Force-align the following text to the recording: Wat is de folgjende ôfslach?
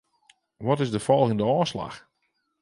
Wat 0.67 0.79
is 0.79 0.91
de 0.91 0.99
folgjende 1.07 1.45
ôfslach? 1.57 1.97